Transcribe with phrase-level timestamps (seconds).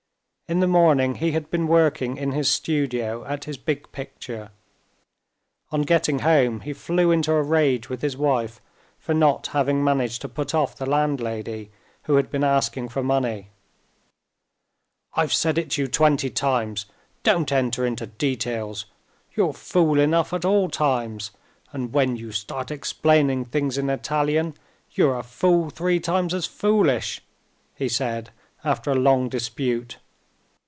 [0.49, 4.51] In the morning he had been working in his studio at his big picture.
[5.71, 8.59] On getting home he flew into a rage with his wife
[8.99, 11.71] for not having managed to put off the landlady,
[12.03, 13.47] who had been asking for money.
[15.13, 16.85] "I've said it to you twenty times,
[17.23, 18.83] don't enter into details.
[19.33, 21.31] You're fool enough at all times,
[21.71, 24.55] and when you start explaining things in Italian
[24.91, 27.21] you're a fool three times as foolish,"
[27.73, 28.31] he said
[28.65, 29.97] after a long dispute.